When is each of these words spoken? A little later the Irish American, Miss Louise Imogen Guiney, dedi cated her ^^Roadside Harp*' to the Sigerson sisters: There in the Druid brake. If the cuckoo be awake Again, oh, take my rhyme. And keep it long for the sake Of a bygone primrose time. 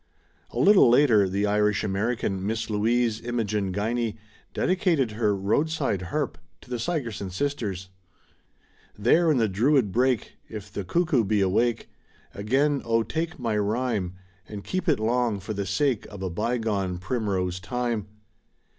A 0.49 0.57
little 0.57 0.89
later 0.89 1.29
the 1.29 1.45
Irish 1.45 1.83
American, 1.83 2.43
Miss 2.43 2.71
Louise 2.71 3.21
Imogen 3.21 3.71
Guiney, 3.71 4.17
dedi 4.55 4.75
cated 4.75 5.11
her 5.11 5.35
^^Roadside 5.35 6.01
Harp*' 6.09 6.39
to 6.61 6.71
the 6.71 6.79
Sigerson 6.79 7.29
sisters: 7.29 7.89
There 8.97 9.29
in 9.29 9.37
the 9.37 9.47
Druid 9.47 9.91
brake. 9.91 10.37
If 10.49 10.73
the 10.73 10.83
cuckoo 10.83 11.23
be 11.23 11.39
awake 11.39 11.87
Again, 12.33 12.81
oh, 12.83 13.03
take 13.03 13.37
my 13.37 13.55
rhyme. 13.55 14.15
And 14.49 14.63
keep 14.63 14.89
it 14.89 14.99
long 14.99 15.39
for 15.39 15.53
the 15.53 15.67
sake 15.67 16.07
Of 16.07 16.23
a 16.23 16.31
bygone 16.31 16.97
primrose 16.97 17.59
time. 17.59 18.07